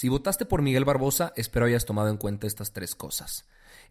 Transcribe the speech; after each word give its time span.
Si 0.00 0.08
votaste 0.08 0.46
por 0.46 0.62
Miguel 0.62 0.86
Barbosa, 0.86 1.34
espero 1.36 1.66
hayas 1.66 1.84
tomado 1.84 2.08
en 2.08 2.16
cuenta 2.16 2.46
estas 2.46 2.72
tres 2.72 2.94
cosas. 2.94 3.44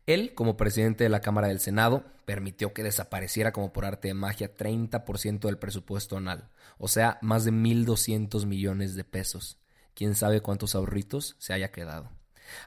Él, 0.07 0.33
como 0.33 0.57
presidente 0.57 1.03
de 1.03 1.09
la 1.11 1.21
Cámara 1.21 1.49
del 1.49 1.59
Senado, 1.59 2.03
permitió 2.25 2.73
que 2.73 2.81
desapareciera 2.81 3.51
como 3.51 3.71
por 3.71 3.85
arte 3.85 4.07
de 4.07 4.15
magia 4.15 4.55
30% 4.55 5.41
del 5.41 5.59
presupuesto 5.59 6.17
anual, 6.17 6.49
o 6.79 6.87
sea, 6.87 7.19
más 7.21 7.45
de 7.45 7.51
1.200 7.51 8.47
millones 8.47 8.95
de 8.95 9.03
pesos. 9.03 9.59
Quién 9.93 10.15
sabe 10.15 10.41
cuántos 10.41 10.73
ahorritos 10.73 11.35
se 11.37 11.53
haya 11.53 11.71
quedado. 11.71 12.09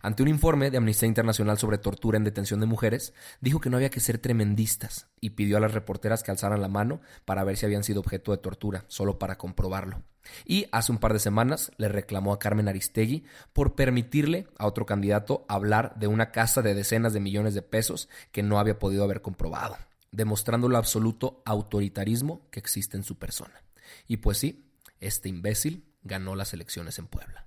Ante 0.02 0.22
un 0.22 0.28
informe 0.28 0.70
de 0.70 0.78
Amnistía 0.78 1.08
Internacional 1.08 1.58
sobre 1.58 1.78
tortura 1.78 2.16
en 2.16 2.24
detención 2.24 2.60
de 2.60 2.66
mujeres, 2.66 3.14
dijo 3.40 3.60
que 3.60 3.70
no 3.70 3.76
había 3.76 3.90
que 3.90 4.00
ser 4.00 4.18
tremendistas 4.18 5.08
y 5.20 5.30
pidió 5.30 5.56
a 5.56 5.60
las 5.60 5.74
reporteras 5.74 6.22
que 6.22 6.30
alzaran 6.30 6.60
la 6.60 6.68
mano 6.68 7.00
para 7.24 7.44
ver 7.44 7.56
si 7.56 7.66
habían 7.66 7.84
sido 7.84 8.00
objeto 8.00 8.32
de 8.32 8.38
tortura, 8.38 8.84
solo 8.88 9.18
para 9.18 9.38
comprobarlo. 9.38 10.02
Y 10.44 10.66
hace 10.72 10.92
un 10.92 10.98
par 10.98 11.12
de 11.12 11.18
semanas 11.18 11.72
le 11.76 11.88
reclamó 11.88 12.32
a 12.32 12.38
Carmen 12.38 12.68
Aristegui 12.68 13.24
por 13.52 13.74
permitirle 13.74 14.46
a 14.58 14.66
otro 14.66 14.86
candidato 14.86 15.44
hablar 15.48 15.94
de 15.96 16.06
una 16.06 16.30
casa 16.30 16.62
de 16.62 16.74
decenas 16.74 17.12
de 17.12 17.20
millones 17.20 17.54
de 17.54 17.62
pesos 17.62 18.08
que 18.30 18.42
no 18.42 18.58
había 18.58 18.78
podido 18.78 19.04
haber 19.04 19.20
comprobado, 19.20 19.76
demostrando 20.10 20.68
el 20.68 20.76
absoluto 20.76 21.42
autoritarismo 21.44 22.48
que 22.50 22.60
existe 22.60 22.96
en 22.96 23.04
su 23.04 23.18
persona. 23.18 23.62
Y 24.06 24.18
pues 24.18 24.38
sí, 24.38 24.68
este 25.00 25.28
imbécil 25.28 25.84
ganó 26.02 26.34
las 26.36 26.52
elecciones 26.52 26.98
en 26.98 27.06
Puebla. 27.06 27.46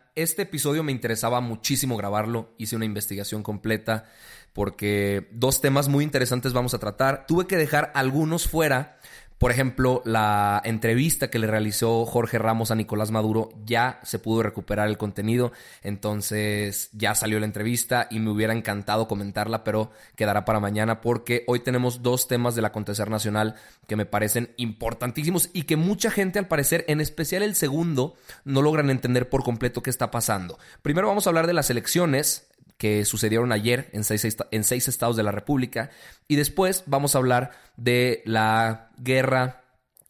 Este 0.15 0.41
episodio 0.41 0.83
me 0.83 0.91
interesaba 0.91 1.39
muchísimo 1.39 1.95
grabarlo, 1.95 2.53
hice 2.57 2.75
una 2.75 2.83
investigación 2.83 3.43
completa 3.43 4.09
porque 4.51 5.29
dos 5.31 5.61
temas 5.61 5.87
muy 5.87 6.03
interesantes 6.03 6.51
vamos 6.51 6.73
a 6.73 6.79
tratar. 6.79 7.25
Tuve 7.27 7.47
que 7.47 7.55
dejar 7.55 7.93
algunos 7.95 8.45
fuera. 8.45 8.99
Por 9.41 9.49
ejemplo, 9.49 10.03
la 10.05 10.61
entrevista 10.63 11.31
que 11.31 11.39
le 11.39 11.47
realizó 11.47 12.05
Jorge 12.05 12.37
Ramos 12.37 12.69
a 12.69 12.75
Nicolás 12.75 13.09
Maduro 13.09 13.49
ya 13.65 13.99
se 14.03 14.19
pudo 14.19 14.43
recuperar 14.43 14.87
el 14.87 14.99
contenido, 14.99 15.51
entonces 15.81 16.91
ya 16.93 17.15
salió 17.15 17.39
la 17.39 17.47
entrevista 17.47 18.07
y 18.11 18.19
me 18.19 18.29
hubiera 18.29 18.53
encantado 18.53 19.07
comentarla, 19.07 19.63
pero 19.63 19.89
quedará 20.15 20.45
para 20.45 20.59
mañana 20.59 21.01
porque 21.01 21.43
hoy 21.47 21.61
tenemos 21.61 22.03
dos 22.03 22.27
temas 22.27 22.53
del 22.53 22.65
acontecer 22.65 23.09
nacional 23.09 23.55
que 23.87 23.95
me 23.95 24.05
parecen 24.05 24.53
importantísimos 24.57 25.49
y 25.53 25.63
que 25.63 25.75
mucha 25.75 26.11
gente 26.11 26.37
al 26.37 26.47
parecer, 26.47 26.85
en 26.87 27.01
especial 27.01 27.41
el 27.41 27.55
segundo, 27.55 28.13
no 28.45 28.61
logran 28.61 28.91
entender 28.91 29.27
por 29.27 29.43
completo 29.43 29.81
qué 29.81 29.89
está 29.89 30.11
pasando. 30.11 30.59
Primero 30.83 31.07
vamos 31.07 31.25
a 31.25 31.31
hablar 31.31 31.47
de 31.47 31.53
las 31.53 31.71
elecciones, 31.71 32.47
que 32.81 33.05
sucedieron 33.05 33.51
ayer 33.51 33.91
en 33.93 34.03
seis, 34.03 34.35
en 34.49 34.63
seis 34.63 34.87
estados 34.87 35.15
de 35.15 35.21
la 35.21 35.31
República. 35.31 35.91
Y 36.27 36.35
después 36.35 36.81
vamos 36.87 37.13
a 37.13 37.19
hablar 37.19 37.51
de 37.77 38.23
la 38.25 38.89
guerra 38.97 39.61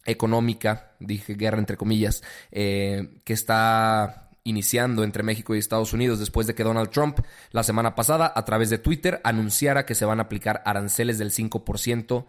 económica, 0.06 0.96
dije 0.98 1.34
guerra 1.34 1.58
entre 1.58 1.76
comillas, 1.76 2.22
eh, 2.50 3.20
que 3.24 3.34
está 3.34 4.30
iniciando 4.42 5.04
entre 5.04 5.22
México 5.22 5.54
y 5.54 5.58
Estados 5.58 5.92
Unidos 5.92 6.18
después 6.18 6.46
de 6.46 6.54
que 6.54 6.64
Donald 6.64 6.88
Trump 6.88 7.18
la 7.50 7.62
semana 7.62 7.94
pasada 7.94 8.32
a 8.34 8.42
través 8.46 8.70
de 8.70 8.78
Twitter 8.78 9.20
anunciara 9.22 9.84
que 9.84 9.94
se 9.94 10.06
van 10.06 10.20
a 10.20 10.22
aplicar 10.22 10.62
aranceles 10.64 11.18
del 11.18 11.30
5%, 11.30 12.26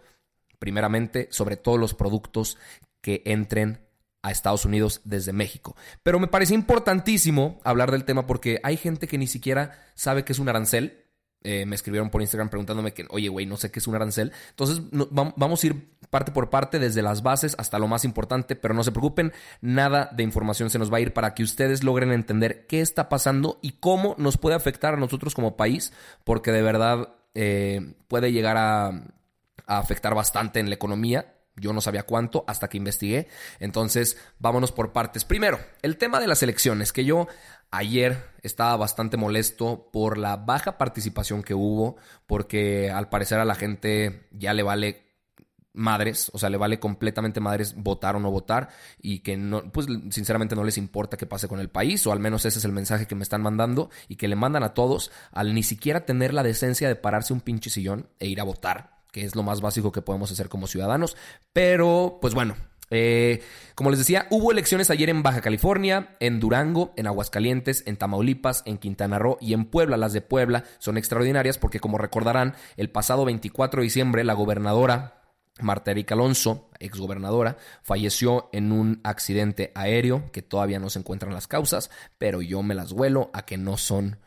primeramente 0.58 1.28
sobre 1.30 1.56
todos 1.56 1.80
los 1.80 1.94
productos 1.94 2.58
que 3.00 3.22
entren 3.24 3.80
a 4.24 4.30
Estados 4.30 4.64
Unidos 4.64 5.02
desde 5.04 5.34
México. 5.34 5.76
Pero 6.02 6.18
me 6.18 6.28
parece 6.28 6.54
importantísimo 6.54 7.60
hablar 7.62 7.90
del 7.90 8.04
tema 8.04 8.26
porque 8.26 8.58
hay 8.62 8.78
gente 8.78 9.06
que 9.06 9.18
ni 9.18 9.26
siquiera 9.26 9.78
sabe 9.94 10.24
qué 10.24 10.32
es 10.32 10.38
un 10.38 10.48
arancel. 10.48 11.04
Eh, 11.42 11.66
me 11.66 11.76
escribieron 11.76 12.08
por 12.08 12.22
Instagram 12.22 12.48
preguntándome 12.48 12.94
que, 12.94 13.04
oye, 13.10 13.28
güey, 13.28 13.44
no 13.44 13.58
sé 13.58 13.70
qué 13.70 13.80
es 13.80 13.86
un 13.86 13.94
arancel. 13.94 14.32
Entonces, 14.48 14.80
vamos 14.90 15.62
a 15.62 15.66
ir 15.66 15.90
parte 16.08 16.32
por 16.32 16.48
parte, 16.48 16.78
desde 16.78 17.02
las 17.02 17.22
bases 17.22 17.54
hasta 17.58 17.78
lo 17.78 17.86
más 17.86 18.06
importante, 18.06 18.56
pero 18.56 18.72
no 18.72 18.82
se 18.82 18.92
preocupen, 18.92 19.34
nada 19.60 20.08
de 20.16 20.22
información 20.22 20.70
se 20.70 20.78
nos 20.78 20.90
va 20.90 20.96
a 20.96 21.00
ir 21.00 21.12
para 21.12 21.34
que 21.34 21.42
ustedes 21.42 21.84
logren 21.84 22.10
entender 22.10 22.66
qué 22.66 22.80
está 22.80 23.10
pasando 23.10 23.58
y 23.60 23.72
cómo 23.72 24.14
nos 24.16 24.38
puede 24.38 24.56
afectar 24.56 24.94
a 24.94 24.96
nosotros 24.96 25.34
como 25.34 25.58
país, 25.58 25.92
porque 26.24 26.50
de 26.50 26.62
verdad 26.62 27.10
eh, 27.34 27.94
puede 28.08 28.32
llegar 28.32 28.56
a, 28.56 28.86
a 29.66 29.78
afectar 29.78 30.14
bastante 30.14 30.60
en 30.60 30.70
la 30.70 30.76
economía 30.76 31.33
yo 31.56 31.72
no 31.72 31.80
sabía 31.80 32.04
cuánto 32.04 32.44
hasta 32.46 32.68
que 32.68 32.78
investigué. 32.78 33.28
Entonces, 33.60 34.18
vámonos 34.38 34.72
por 34.72 34.92
partes. 34.92 35.24
Primero, 35.24 35.58
el 35.82 35.96
tema 35.96 36.20
de 36.20 36.26
las 36.26 36.42
elecciones, 36.42 36.92
que 36.92 37.04
yo 37.04 37.28
ayer 37.70 38.30
estaba 38.42 38.76
bastante 38.76 39.16
molesto 39.16 39.90
por 39.92 40.18
la 40.18 40.36
baja 40.36 40.78
participación 40.78 41.42
que 41.42 41.54
hubo, 41.54 41.96
porque 42.26 42.90
al 42.90 43.08
parecer 43.08 43.38
a 43.38 43.44
la 43.44 43.54
gente 43.54 44.28
ya 44.32 44.52
le 44.52 44.62
vale 44.62 45.04
madres, 45.74 46.30
o 46.32 46.38
sea, 46.38 46.50
le 46.50 46.56
vale 46.56 46.78
completamente 46.78 47.40
madres 47.40 47.74
votar 47.74 48.14
o 48.14 48.20
no 48.20 48.30
votar 48.30 48.68
y 49.00 49.20
que 49.20 49.36
no, 49.36 49.72
pues 49.72 49.86
sinceramente 50.10 50.54
no 50.54 50.62
les 50.62 50.78
importa 50.78 51.16
qué 51.16 51.26
pase 51.26 51.48
con 51.48 51.58
el 51.58 51.68
país, 51.68 52.06
o 52.06 52.12
al 52.12 52.20
menos 52.20 52.44
ese 52.44 52.60
es 52.60 52.64
el 52.64 52.72
mensaje 52.72 53.06
que 53.06 53.16
me 53.16 53.24
están 53.24 53.42
mandando 53.42 53.90
y 54.08 54.16
que 54.16 54.28
le 54.28 54.36
mandan 54.36 54.62
a 54.62 54.72
todos 54.72 55.10
al 55.32 55.52
ni 55.52 55.64
siquiera 55.64 56.06
tener 56.06 56.32
la 56.32 56.44
decencia 56.44 56.86
de 56.86 56.94
pararse 56.94 57.32
un 57.32 57.40
pinche 57.40 57.70
sillón 57.70 58.08
e 58.20 58.28
ir 58.28 58.40
a 58.40 58.44
votar 58.44 58.93
que 59.14 59.24
es 59.24 59.36
lo 59.36 59.44
más 59.44 59.60
básico 59.60 59.92
que 59.92 60.02
podemos 60.02 60.32
hacer 60.32 60.48
como 60.48 60.66
ciudadanos. 60.66 61.16
Pero, 61.52 62.18
pues 62.20 62.34
bueno, 62.34 62.56
eh, 62.90 63.44
como 63.76 63.90
les 63.90 64.00
decía, 64.00 64.26
hubo 64.28 64.50
elecciones 64.50 64.90
ayer 64.90 65.08
en 65.08 65.22
Baja 65.22 65.40
California, 65.40 66.16
en 66.18 66.40
Durango, 66.40 66.92
en 66.96 67.06
Aguascalientes, 67.06 67.84
en 67.86 67.96
Tamaulipas, 67.96 68.64
en 68.66 68.76
Quintana 68.76 69.20
Roo 69.20 69.38
y 69.40 69.52
en 69.52 69.66
Puebla. 69.66 69.96
Las 69.96 70.14
de 70.14 70.20
Puebla 70.20 70.64
son 70.80 70.98
extraordinarias 70.98 71.58
porque, 71.58 71.78
como 71.78 71.96
recordarán, 71.96 72.56
el 72.76 72.90
pasado 72.90 73.24
24 73.24 73.80
de 73.80 73.84
diciembre 73.84 74.24
la 74.24 74.34
gobernadora 74.34 75.22
Marta 75.60 75.92
Erika 75.92 76.16
Alonso, 76.16 76.68
exgobernadora, 76.80 77.56
falleció 77.84 78.50
en 78.52 78.72
un 78.72 79.00
accidente 79.04 79.70
aéreo 79.76 80.32
que 80.32 80.42
todavía 80.42 80.80
no 80.80 80.90
se 80.90 80.98
encuentran 80.98 81.32
las 81.32 81.46
causas, 81.46 81.88
pero 82.18 82.42
yo 82.42 82.64
me 82.64 82.74
las 82.74 82.92
vuelo 82.92 83.30
a 83.32 83.46
que 83.46 83.58
no 83.58 83.76
son 83.76 84.18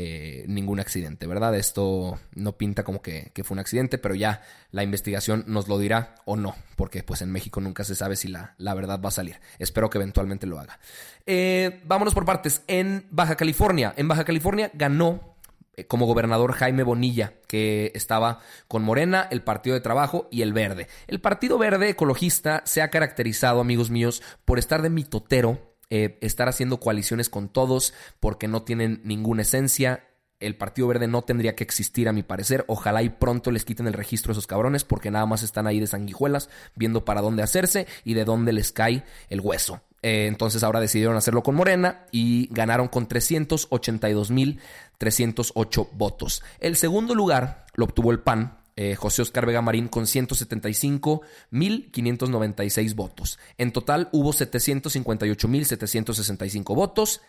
eh, 0.00 0.44
ningún 0.46 0.78
accidente, 0.78 1.26
¿verdad? 1.26 1.56
Esto 1.56 2.20
no 2.36 2.52
pinta 2.52 2.84
como 2.84 3.02
que, 3.02 3.32
fue 3.42 3.56
un 3.56 3.58
accidente, 3.58 3.98
pero 3.98 4.14
ya 4.14 4.42
la 4.70 4.84
investigación 4.84 5.42
nos 5.48 5.66
lo 5.66 5.76
dirá 5.76 6.14
o 6.24 6.36
no, 6.36 6.54
porque 6.76 7.02
pues 7.02 7.20
en 7.20 7.32
México 7.32 7.60
nunca 7.60 7.82
se 7.82 7.96
sabe 7.96 8.14
si 8.14 8.28
la, 8.28 8.54
la 8.58 8.74
verdad 8.74 9.00
va 9.04 9.08
a 9.08 9.10
salir. 9.10 9.40
Espero 9.58 9.90
que 9.90 9.98
eventualmente 9.98 10.46
lo 10.46 10.60
haga. 10.60 10.78
Eh, 11.26 11.80
vámonos 11.84 12.14
por 12.14 12.24
partes. 12.24 12.62
En 12.68 13.08
Baja 13.10 13.36
California, 13.36 13.92
en 13.96 14.06
Baja 14.06 14.24
California 14.24 14.70
ganó 14.72 15.34
eh, 15.74 15.84
como 15.86 16.06
gobernador 16.06 16.52
Jaime 16.52 16.84
Bonilla, 16.84 17.32
que 17.48 17.90
estaba 17.96 18.38
con 18.68 18.84
Morena, 18.84 19.26
el 19.32 19.42
Partido 19.42 19.74
de 19.74 19.80
Trabajo 19.80 20.28
y 20.30 20.42
el 20.42 20.52
Verde. 20.52 20.86
El 21.08 21.20
Partido 21.20 21.58
Verde 21.58 21.88
Ecologista 21.88 22.62
se 22.66 22.82
ha 22.82 22.90
caracterizado, 22.90 23.60
amigos 23.60 23.90
míos, 23.90 24.22
por 24.44 24.60
estar 24.60 24.80
de 24.80 24.90
mitotero 24.90 25.67
eh, 25.90 26.18
estar 26.20 26.48
haciendo 26.48 26.80
coaliciones 26.80 27.30
con 27.30 27.48
todos 27.48 27.94
porque 28.20 28.48
no 28.48 28.62
tienen 28.62 29.00
ninguna 29.04 29.42
esencia. 29.42 30.04
El 30.40 30.56
Partido 30.56 30.86
Verde 30.86 31.08
no 31.08 31.22
tendría 31.22 31.56
que 31.56 31.64
existir, 31.64 32.08
a 32.08 32.12
mi 32.12 32.22
parecer. 32.22 32.64
Ojalá 32.68 33.02
y 33.02 33.08
pronto 33.08 33.50
les 33.50 33.64
quiten 33.64 33.86
el 33.86 33.94
registro 33.94 34.30
a 34.30 34.34
esos 34.34 34.46
cabrones 34.46 34.84
porque 34.84 35.10
nada 35.10 35.26
más 35.26 35.42
están 35.42 35.66
ahí 35.66 35.80
de 35.80 35.86
sanguijuelas 35.86 36.50
viendo 36.76 37.04
para 37.04 37.22
dónde 37.22 37.42
hacerse 37.42 37.86
y 38.04 38.14
de 38.14 38.24
dónde 38.24 38.52
les 38.52 38.70
cae 38.70 39.04
el 39.30 39.40
hueso. 39.40 39.80
Eh, 40.02 40.26
entonces 40.28 40.62
ahora 40.62 40.78
decidieron 40.80 41.16
hacerlo 41.16 41.42
con 41.42 41.56
Morena 41.56 42.06
y 42.12 42.48
ganaron 42.52 42.86
con 42.88 43.08
382.308 43.08 45.88
votos. 45.92 46.42
El 46.60 46.76
segundo 46.76 47.14
lugar 47.14 47.64
lo 47.74 47.86
obtuvo 47.86 48.12
el 48.12 48.20
PAN 48.20 48.58
eh, 48.80 48.94
José 48.94 49.22
Oscar 49.22 49.44
Vega 49.44 49.60
Marín 49.60 49.88
con 49.88 50.04
175.596 50.04 52.94
votos. 52.94 53.40
En 53.56 53.72
total 53.72 54.08
hubo 54.12 54.32
758.765 54.32 56.76
votos. 56.76 57.20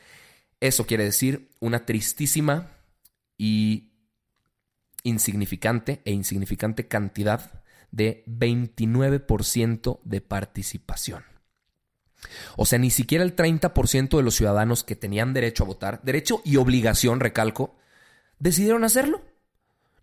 Eso 0.60 0.86
quiere 0.86 1.06
decir 1.06 1.50
una 1.60 1.88
tristísima 1.88 2.70
y 3.36 3.94
insignificante 5.02 6.04
e 6.06 6.12
insignificante 6.12 6.88
cantidad 6.88 7.64
de 7.90 8.24
29% 8.28 10.02
de 10.04 10.22
participación. 10.22 11.24
O 12.58 12.68
sea, 12.68 12.78
ni 12.78 12.92
siquiera 12.92 13.24
el 13.24 13.36
30% 13.36 14.18
de 14.18 14.24
los 14.24 14.36
ciudadanos 14.36 14.84
que 14.84 14.96
tenían 14.96 15.34
derecho 15.34 15.64
a 15.64 15.68
votar, 15.68 16.00
derecho 16.04 16.44
y 16.46 16.58
obligación, 16.58 17.20
recalco, 17.20 17.76
decidieron 18.38 18.84
hacerlo. 18.84 19.24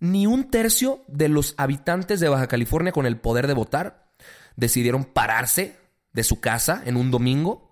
Ni 0.01 0.27
un 0.27 0.51
tercio 0.51 1.03
de 1.09 1.29
los 1.29 1.55
habitantes 1.57 2.21
de 2.21 2.29
Baja 2.29 2.49
California 2.49 2.93
con 2.93 3.07
el 3.07 3.19
poder 3.19 3.47
de 3.47 3.55
votar 3.55 4.13
decidieron 4.57 5.05
pararse 5.05 5.77
de 6.13 6.25
su 6.25 6.41
casa 6.41 6.83
en 6.85 6.97
un 6.97 7.11
domingo 7.11 7.67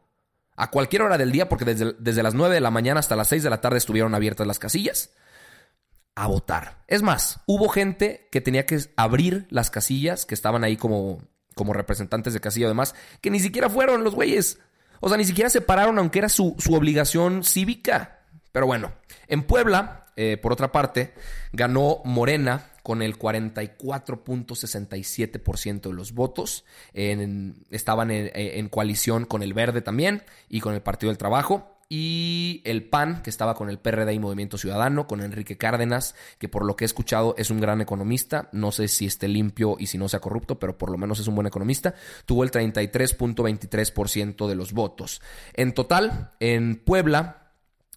a 0.57 0.71
cualquier 0.71 1.03
hora 1.03 1.19
del 1.19 1.33
día, 1.33 1.49
porque 1.49 1.65
desde, 1.65 1.95
desde, 1.99 2.23
las 2.23 2.35
9 2.35 2.55
de 2.55 2.61
la 2.61 2.71
mañana 2.71 3.01
hasta 3.01 3.17
las 3.17 3.29
6 3.29 3.43
de 3.43 3.51
la 3.51 3.61
tarde 3.61 3.79
estuvieron 3.79 4.15
abiertas 4.15 4.47
las 4.47 4.59
casillas, 4.59 5.11
a 6.15 6.27
votar. 6.29 6.85
Es 6.87 7.03
más, 7.03 7.41
hubo 7.47 7.69
gente 7.69 8.29
que 8.31 8.41
tenía 8.41 8.67
que 8.67 8.79
abrir 8.97 9.47
las 9.51 9.71
casillas, 9.71 10.27
que 10.27 10.35
estaban 10.35 10.63
ahí 10.63 10.77
como, 10.77 11.23
como 11.55 11.73
representantes 11.73 12.35
de 12.35 12.41
casilla, 12.41 12.67
además, 12.67 12.95
que 13.21 13.31
ni 13.31 13.41
siquiera 13.41 13.69
fueron 13.69 14.05
los 14.05 14.15
güeyes. 14.15 14.61
O 15.01 15.09
sea, 15.09 15.19
ni 15.19 15.25
siquiera 15.25 15.51
se 15.51 15.61
pararon, 15.61 15.99
aunque 15.99 16.21
era 16.21 16.29
su, 16.29 16.55
su 16.59 16.75
obligación 16.75 17.43
cívica. 17.43 18.21
Pero 18.53 18.67
bueno, 18.67 18.93
en 19.27 19.43
Puebla, 19.43 20.04
eh, 20.17 20.37
por 20.37 20.53
otra 20.53 20.73
parte, 20.73 21.15
ganó 21.53 22.03
Morena 22.05 22.73
con 22.85 23.03
el 23.03 23.19
44.67% 23.19 25.81
de 25.81 25.93
los 25.93 26.13
votos. 26.13 26.65
estaban 26.93 28.11
en, 28.11 28.69
coalición 28.69 29.25
con 29.25 29.43
el 29.43 29.55
Verde 29.55 29.81
también 29.81 30.23
y 30.49 30.61
con 30.61 30.75
el 30.75 30.83
Partido 30.83 31.11
del 31.11 31.19
Trabajo. 31.19 31.71
Y 31.89 32.63
el 32.65 32.85
PAN, 32.85 33.23
que 33.23 33.31
estaba 33.31 33.55
con 33.55 33.69
el 33.69 33.79
PRD 33.79 34.15
y 34.15 34.19
Movimiento 34.19 34.59
Ciudadano, 34.59 35.07
con 35.07 35.21
Enrique 35.21 35.57
Cárdenas, 35.57 36.15
que 36.39 36.49
por 36.49 36.65
lo 36.65 36.77
que 36.77 36.85
he 36.85 36.87
escuchado 36.87 37.35
es 37.39 37.51
un 37.51 37.61
gran 37.61 37.81
economista. 37.81 38.49
No 38.53 38.73
sé 38.73 38.89
si 38.89 39.07
esté 39.07 39.29
limpio 39.29 39.77
y 39.79 39.87
si 39.87 39.97
no 39.97 40.09
sea 40.09 40.21
corrupto, 40.21 40.59
pero 40.59 40.77
por 40.77 40.91
lo 40.91 40.99
menos 40.99 41.21
es 41.21 41.27
un 41.27 41.35
buen 41.35 41.47
economista. 41.47 41.95
Tuvo 42.27 42.43
el 42.43 42.51
33.23% 42.51 44.49
de 44.49 44.55
los 44.55 44.73
votos. 44.73 45.23
En 45.53 45.73
total, 45.73 46.31
en 46.41 46.77
Puebla, 46.77 47.44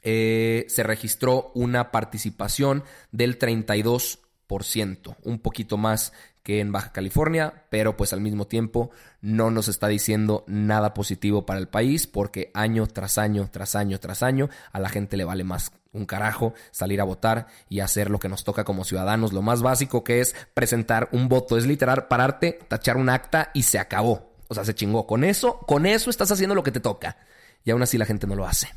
eh, 0.03 0.65
se 0.69 0.83
registró 0.83 1.51
una 1.55 1.91
participación 1.91 2.83
del 3.11 3.39
32%, 3.39 5.15
un 5.23 5.39
poquito 5.39 5.77
más 5.77 6.13
que 6.47 6.61
en 6.61 6.71
Baja 6.71 6.93
California, 6.93 7.65
pero 7.69 7.97
pues 7.97 8.13
al 8.13 8.21
mismo 8.21 8.47
tiempo 8.47 8.89
no 9.19 9.51
nos 9.51 9.67
está 9.67 9.89
diciendo 9.89 10.45
nada 10.47 10.93
positivo 10.93 11.45
para 11.45 11.59
el 11.59 11.67
país 11.67 12.07
porque 12.07 12.51
año 12.53 12.87
tras 12.87 13.17
año, 13.17 13.49
tras 13.51 13.75
año, 13.75 13.99
tras 13.99 14.23
año, 14.23 14.49
a 14.71 14.79
la 14.79 14.87
gente 14.87 15.17
le 15.17 15.25
vale 15.25 15.43
más 15.43 15.73
un 15.91 16.05
carajo 16.05 16.53
salir 16.71 17.01
a 17.01 17.03
votar 17.03 17.47
y 17.67 17.81
hacer 17.81 18.09
lo 18.09 18.19
que 18.19 18.29
nos 18.29 18.45
toca 18.45 18.63
como 18.63 18.85
ciudadanos, 18.85 19.33
lo 19.33 19.41
más 19.41 19.61
básico 19.61 20.05
que 20.05 20.21
es 20.21 20.35
presentar 20.53 21.09
un 21.11 21.27
voto, 21.27 21.57
es 21.57 21.65
literal 21.65 22.07
pararte, 22.07 22.59
tachar 22.69 22.95
un 22.95 23.09
acta 23.09 23.51
y 23.53 23.63
se 23.63 23.79
acabó. 23.79 24.31
O 24.47 24.53
sea, 24.53 24.63
se 24.63 24.73
chingó. 24.73 25.05
Con 25.05 25.25
eso, 25.25 25.59
con 25.59 25.85
eso 25.85 26.09
estás 26.09 26.31
haciendo 26.31 26.55
lo 26.55 26.63
que 26.63 26.71
te 26.71 26.79
toca. 26.79 27.17
Y 27.67 27.71
aún 27.71 27.83
así 27.83 27.97
la 27.97 28.05
gente 28.05 28.27
no 28.27 28.35
lo 28.35 28.47
hace. 28.47 28.69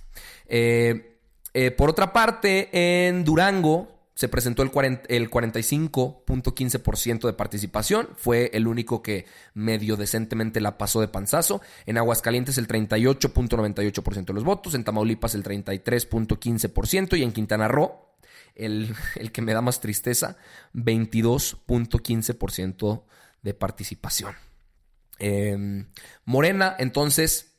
Eh, 0.47 1.21
eh, 1.55 1.71
por 1.71 1.91
otra 1.91 2.13
parte, 2.13 3.07
en 3.07 3.25
Durango 3.25 4.01
se 4.17 4.29
presentó 4.29 4.65
el, 4.65 4.73
el 5.07 5.31
45.15% 5.31 7.29
de 7.29 7.33
participación. 7.33 8.09
Fue 8.17 8.51
el 8.53 8.67
único 8.67 9.01
que 9.01 9.27
medio 9.55 9.97
decentemente 9.97 10.61
la 10.61 10.77
pasó 10.77 11.01
de 11.01 11.07
panzazo. 11.07 11.61
En 11.87 11.99
Aguascalientes 11.99 12.59
el 12.59 12.67
38.98% 12.67 14.25
de 14.25 14.33
los 14.33 14.43
votos. 14.43 14.75
En 14.75 14.83
Tamaulipas 14.83 15.37
el 15.37 15.45
33.15%. 15.45 17.17
Y 17.17 17.23
en 17.23 17.31
Quintana 17.31 17.69
Roo, 17.69 18.09
el, 18.57 18.93
el 19.15 19.31
que 19.31 19.41
me 19.41 19.55
da 19.55 19.61
más 19.61 19.81
tristeza, 19.81 20.37
22.15% 20.75 23.05
de 23.43 23.55
participación. 23.55 24.35
Em, 25.21 25.87
Morena, 26.25 26.75
entonces, 26.79 27.50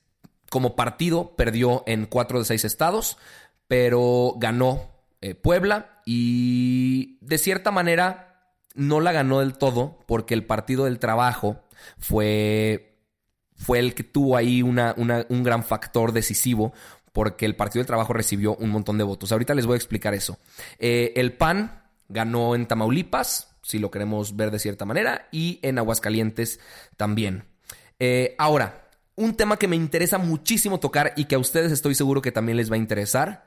como 0.52 0.76
partido, 0.76 1.36
perdió 1.36 1.84
en 1.88 2.06
cuatro 2.06 2.38
de 2.38 2.46
seis 2.46 2.64
estados 2.64 3.18
pero 3.72 4.34
ganó 4.36 4.92
eh, 5.22 5.34
Puebla 5.34 6.02
y 6.06 7.18
de 7.22 7.38
cierta 7.38 7.72
manera 7.72 8.52
no 8.76 9.00
la 9.00 9.14
ganó 9.14 9.40
del 9.40 9.54
todo 9.54 9.98
porque 10.08 10.34
el 10.34 10.46
Partido 10.46 10.84
del 10.84 11.00
Trabajo 11.00 11.64
fue, 11.98 12.98
fue 13.56 13.80
el 13.80 13.96
que 13.96 14.04
tuvo 14.04 14.36
ahí 14.36 14.62
una, 14.62 14.94
un 14.98 15.44
gran 15.44 15.64
factor 15.64 16.12
decisivo 16.12 16.74
porque 17.14 17.46
el 17.46 17.56
Partido 17.56 17.80
del 17.80 17.88
Trabajo 17.88 18.12
recibió 18.12 18.58
un 18.58 18.72
montón 18.72 18.98
de 18.98 19.06
votos. 19.06 19.32
Ahorita 19.32 19.56
les 19.56 19.66
voy 19.66 19.76
a 19.76 19.78
explicar 19.78 20.14
eso. 20.14 20.38
Eh, 20.78 21.14
el 21.16 21.32
PAN 21.32 21.86
ganó 22.10 22.56
en 22.56 22.66
Tamaulipas, 22.66 23.56
si 23.62 23.80
lo 23.80 23.90
queremos 23.90 24.36
ver 24.36 24.52
de 24.52 24.60
cierta 24.60 24.84
manera, 24.84 25.30
y 25.32 25.60
en 25.62 25.78
Aguascalientes 25.78 26.60
también. 26.98 27.46
Eh, 28.00 28.36
ahora, 28.38 28.90
un 29.22 29.36
tema 29.36 29.58
que 29.58 29.68
me 29.68 29.76
interesa 29.76 30.18
muchísimo 30.18 30.80
tocar 30.80 31.14
y 31.16 31.26
que 31.26 31.36
a 31.36 31.40
ustedes 31.40 31.72
estoy 31.72 31.96
seguro 31.96 32.22
que 32.22 32.32
también 32.32 32.58
les 32.58 32.72
va 32.72 32.76
a 32.76 32.80
interesar 32.80 33.46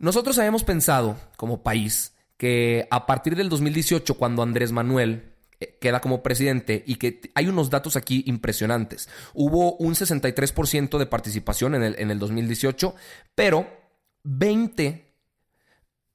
nosotros 0.00 0.38
habíamos 0.38 0.64
pensado 0.64 1.20
como 1.36 1.62
país 1.62 2.14
que 2.38 2.88
a 2.90 3.04
partir 3.04 3.36
del 3.36 3.50
2018, 3.50 4.14
cuando 4.14 4.42
Andrés 4.42 4.72
Manuel 4.72 5.34
eh, 5.60 5.76
queda 5.78 6.00
como 6.00 6.22
presidente 6.22 6.82
y 6.86 6.94
que 6.94 7.20
hay 7.34 7.48
unos 7.48 7.68
datos 7.68 7.96
aquí 7.96 8.24
impresionantes. 8.26 9.10
Hubo 9.34 9.76
un 9.76 9.94
63% 9.94 10.96
de 10.96 11.04
participación 11.04 11.74
en 11.74 11.82
el, 11.82 11.96
en 11.98 12.10
el 12.10 12.18
2018, 12.18 12.94
pero 13.34 13.68
20 14.22 15.12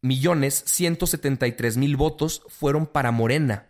millones 0.01 0.63
173 0.65 1.77
mil 1.77 1.95
votos 1.95 2.41
fueron 2.47 2.87
para 2.87 3.11
Morena. 3.11 3.67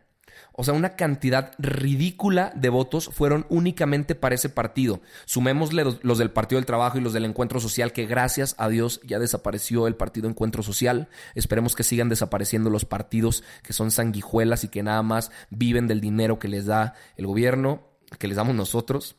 O 0.58 0.64
sea, 0.64 0.74
una 0.74 0.96
cantidad 0.96 1.52
ridícula 1.58 2.54
de 2.56 2.70
votos 2.70 3.10
fueron 3.12 3.46
únicamente 3.50 4.16
para 4.16 4.36
ese 4.36 4.48
partido. 4.48 5.02
Sumémosle 5.26 5.84
los 6.02 6.18
del 6.18 6.32
Partido 6.32 6.60
del 6.60 6.66
Trabajo 6.66 6.98
y 6.98 7.02
los 7.02 7.12
del 7.12 7.26
Encuentro 7.26 7.60
Social, 7.60 7.92
que 7.92 8.06
gracias 8.06 8.56
a 8.58 8.70
Dios 8.70 9.02
ya 9.04 9.20
desapareció 9.20 9.86
el 9.86 9.96
Partido 9.96 10.30
Encuentro 10.30 10.64
Social. 10.64 11.10
Esperemos 11.36 11.76
que 11.76 11.84
sigan 11.84 12.08
desapareciendo 12.08 12.70
los 12.70 12.86
partidos 12.86 13.44
que 13.64 13.74
son 13.74 13.92
sanguijuelas 13.92 14.64
y 14.64 14.70
que 14.70 14.82
nada 14.82 15.04
más 15.04 15.30
viven 15.50 15.88
del 15.88 16.00
dinero 16.00 16.40
que 16.40 16.48
les 16.48 16.66
da 16.66 16.94
el 17.18 17.28
gobierno, 17.28 17.90
que 18.18 18.30
les 18.30 18.38
damos 18.38 18.56
nosotros. 18.56 19.18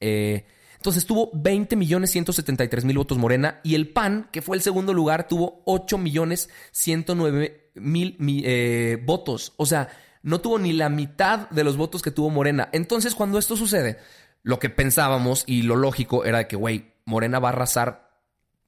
Eh, 0.00 0.46
entonces 0.76 1.04
tuvo 1.04 1.30
20 1.34 1.76
millones 1.76 2.10
173 2.10 2.86
mil 2.86 2.96
votos 2.96 3.18
Morena 3.18 3.60
y 3.62 3.74
el 3.74 3.90
PAN, 3.90 4.30
que 4.32 4.40
fue 4.40 4.56
el 4.56 4.62
segundo 4.62 4.94
lugar, 4.94 5.28
tuvo 5.28 5.62
8 5.66 5.98
millones 5.98 6.48
109 6.72 7.72
mil 7.74 8.16
eh, 8.46 8.98
votos. 9.04 9.52
O 9.58 9.66
sea, 9.66 9.90
no 10.22 10.40
tuvo 10.40 10.58
ni 10.58 10.72
la 10.72 10.88
mitad 10.88 11.48
de 11.50 11.64
los 11.64 11.76
votos 11.76 12.02
que 12.02 12.10
tuvo 12.10 12.30
Morena. 12.30 12.68
Entonces, 12.72 13.14
cuando 13.14 13.38
esto 13.38 13.56
sucede, 13.56 13.98
lo 14.42 14.58
que 14.58 14.70
pensábamos 14.70 15.44
y 15.46 15.62
lo 15.62 15.76
lógico 15.76 16.24
era 16.24 16.48
que, 16.48 16.56
güey, 16.56 16.94
Morena 17.04 17.38
va 17.38 17.48
a 17.48 17.52
arrasar 17.52 18.10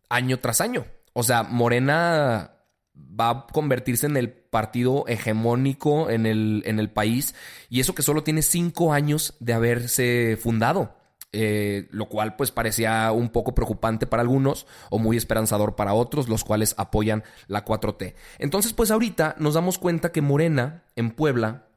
año 0.09 0.39
tras 0.39 0.61
año. 0.61 0.87
O 1.13 1.23
sea, 1.23 1.43
Morena 1.43 2.53
va 2.97 3.31
a 3.31 3.47
convertirse 3.47 4.07
en 4.07 4.17
el 4.17 4.31
partido 4.31 5.05
hegemónico 5.09 6.11
en 6.11 6.27
el, 6.27 6.63
en 6.67 6.79
el 6.79 6.91
país 6.91 7.35
y 7.71 7.81
eso 7.81 7.95
que 7.95 8.03
solo 8.03 8.23
tiene 8.23 8.43
cinco 8.43 8.93
años 8.93 9.35
de 9.41 9.55
haberse 9.55 10.39
fundado. 10.41 10.97
Eh, 11.35 11.89
lo 11.93 12.11
cual 12.11 12.37
pues 12.37 12.51
parecía 12.51 13.11
un 13.11 13.31
poco 13.31 13.55
preocupante 13.55 14.07
para 14.07 14.21
algunos 14.21 14.67
o 14.91 14.99
muy 14.99 15.17
esperanzador 15.17 15.77
para 15.77 15.95
otros, 15.95 16.29
los 16.29 16.45
cuales 16.45 16.75
apoyan 16.77 17.25
la 17.47 17.65
4T. 17.65 18.15
Entonces 18.39 18.75
pues 18.75 18.91
ahorita 18.91 19.37
nos 19.39 19.55
damos 19.55 19.79
cuenta 19.79 20.13
que 20.13 20.21
Morena 20.21 20.85
en 20.95 21.11
Puebla 21.11 21.69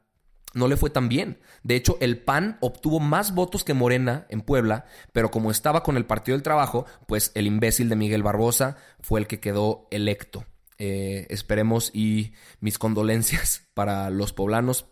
no 0.56 0.68
le 0.68 0.76
fue 0.76 0.90
tan 0.90 1.08
bien. 1.08 1.38
De 1.62 1.76
hecho, 1.76 1.98
el 2.00 2.18
PAN 2.18 2.56
obtuvo 2.60 2.98
más 2.98 3.34
votos 3.34 3.62
que 3.62 3.74
Morena 3.74 4.26
en 4.30 4.40
Puebla, 4.40 4.86
pero 5.12 5.30
como 5.30 5.50
estaba 5.50 5.82
con 5.82 5.96
el 5.96 6.06
Partido 6.06 6.34
del 6.34 6.42
Trabajo, 6.42 6.86
pues 7.06 7.30
el 7.34 7.46
imbécil 7.46 7.88
de 7.88 7.96
Miguel 7.96 8.22
Barbosa 8.22 8.78
fue 9.00 9.20
el 9.20 9.26
que 9.26 9.38
quedó 9.38 9.86
electo. 9.90 10.46
Eh, 10.78 11.26
esperemos 11.30 11.90
y 11.94 12.32
mis 12.60 12.78
condolencias 12.78 13.68
para 13.74 14.10
los 14.10 14.32
poblanos 14.32 14.86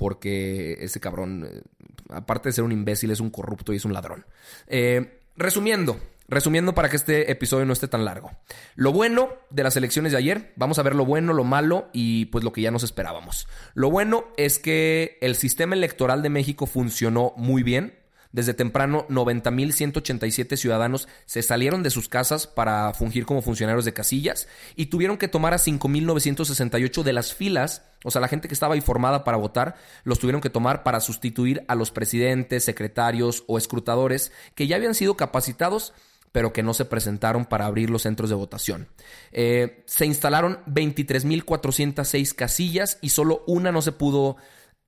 porque 0.00 0.78
ese 0.80 0.98
cabrón, 0.98 1.46
eh, 1.46 1.60
aparte 2.08 2.48
de 2.48 2.54
ser 2.54 2.64
un 2.64 2.72
imbécil, 2.72 3.10
es 3.10 3.20
un 3.20 3.28
corrupto 3.28 3.74
y 3.74 3.76
es 3.76 3.84
un 3.84 3.92
ladrón. 3.92 4.24
Eh, 4.66 5.20
resumiendo, 5.36 6.00
resumiendo 6.26 6.74
para 6.74 6.88
que 6.88 6.96
este 6.96 7.30
episodio 7.30 7.66
no 7.66 7.74
esté 7.74 7.86
tan 7.86 8.06
largo. 8.06 8.30
Lo 8.76 8.92
bueno 8.92 9.28
de 9.50 9.62
las 9.62 9.76
elecciones 9.76 10.12
de 10.12 10.18
ayer, 10.18 10.54
vamos 10.56 10.78
a 10.78 10.82
ver 10.82 10.94
lo 10.94 11.04
bueno, 11.04 11.34
lo 11.34 11.44
malo 11.44 11.90
y 11.92 12.24
pues 12.26 12.44
lo 12.44 12.50
que 12.50 12.62
ya 12.62 12.70
nos 12.70 12.82
esperábamos. 12.82 13.46
Lo 13.74 13.90
bueno 13.90 14.24
es 14.38 14.58
que 14.58 15.18
el 15.20 15.36
sistema 15.36 15.74
electoral 15.74 16.22
de 16.22 16.30
México 16.30 16.64
funcionó 16.64 17.34
muy 17.36 17.62
bien. 17.62 17.99
Desde 18.32 18.54
temprano, 18.54 19.06
90.187 19.08 20.56
ciudadanos 20.56 21.08
se 21.26 21.42
salieron 21.42 21.82
de 21.82 21.90
sus 21.90 22.08
casas 22.08 22.46
para 22.46 22.92
fungir 22.94 23.26
como 23.26 23.42
funcionarios 23.42 23.84
de 23.84 23.92
casillas 23.92 24.46
y 24.76 24.86
tuvieron 24.86 25.16
que 25.16 25.28
tomar 25.28 25.52
a 25.52 25.58
5.968 25.58 27.02
de 27.02 27.12
las 27.12 27.34
filas, 27.34 27.82
o 28.04 28.10
sea, 28.10 28.20
la 28.20 28.28
gente 28.28 28.46
que 28.46 28.54
estaba 28.54 28.74
ahí 28.74 28.80
formada 28.80 29.24
para 29.24 29.36
votar, 29.36 29.76
los 30.04 30.20
tuvieron 30.20 30.40
que 30.40 30.50
tomar 30.50 30.84
para 30.84 31.00
sustituir 31.00 31.64
a 31.66 31.74
los 31.74 31.90
presidentes, 31.90 32.64
secretarios 32.64 33.44
o 33.48 33.58
escrutadores 33.58 34.32
que 34.54 34.66
ya 34.66 34.76
habían 34.76 34.94
sido 34.94 35.16
capacitados 35.16 35.92
pero 36.32 36.52
que 36.52 36.62
no 36.62 36.74
se 36.74 36.84
presentaron 36.84 37.44
para 37.44 37.66
abrir 37.66 37.90
los 37.90 38.02
centros 38.02 38.30
de 38.30 38.36
votación. 38.36 38.88
Eh, 39.32 39.82
se 39.86 40.06
instalaron 40.06 40.60
23.406 40.66 42.34
casillas 42.34 42.98
y 43.00 43.08
solo 43.08 43.42
una 43.46 43.72
no 43.72 43.82
se 43.82 43.90
pudo 43.90 44.36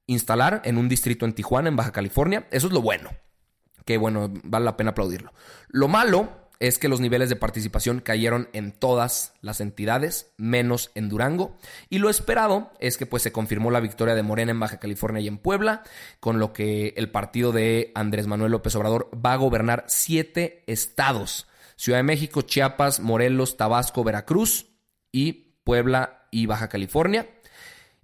instalar 0.06 0.62
en 0.64 0.78
un 0.78 0.88
distrito 0.88 1.26
en 1.26 1.32
Tijuana, 1.32 1.68
en 1.68 1.76
Baja 1.76 1.92
California. 1.92 2.46
Eso 2.50 2.68
es 2.68 2.72
lo 2.72 2.80
bueno, 2.80 3.10
que 3.84 3.98
bueno, 3.98 4.32
vale 4.44 4.64
la 4.64 4.76
pena 4.76 4.90
aplaudirlo. 4.90 5.32
Lo 5.68 5.88
malo 5.88 6.42
es 6.62 6.78
que 6.78 6.88
los 6.88 7.00
niveles 7.00 7.28
de 7.28 7.34
participación 7.34 7.98
cayeron 7.98 8.48
en 8.52 8.70
todas 8.70 9.34
las 9.40 9.60
entidades, 9.60 10.32
menos 10.36 10.92
en 10.94 11.08
Durango. 11.08 11.56
Y 11.90 11.98
lo 11.98 12.08
esperado 12.08 12.70
es 12.78 12.96
que 12.96 13.04
pues 13.04 13.24
se 13.24 13.32
confirmó 13.32 13.72
la 13.72 13.80
victoria 13.80 14.14
de 14.14 14.22
Morena 14.22 14.52
en 14.52 14.60
Baja 14.60 14.78
California 14.78 15.20
y 15.20 15.26
en 15.26 15.38
Puebla, 15.38 15.82
con 16.20 16.38
lo 16.38 16.52
que 16.52 16.94
el 16.96 17.10
partido 17.10 17.50
de 17.50 17.90
Andrés 17.96 18.28
Manuel 18.28 18.52
López 18.52 18.76
Obrador 18.76 19.10
va 19.12 19.32
a 19.32 19.38
gobernar 19.38 19.84
siete 19.88 20.62
estados. 20.68 21.48
Ciudad 21.74 21.98
de 21.98 22.04
México, 22.04 22.42
Chiapas, 22.42 23.00
Morelos, 23.00 23.56
Tabasco, 23.56 24.04
Veracruz 24.04 24.66
y 25.10 25.56
Puebla 25.64 26.28
y 26.30 26.46
Baja 26.46 26.68
California. 26.68 27.28